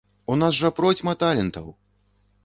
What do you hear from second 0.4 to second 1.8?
нас жа процьма талентаў!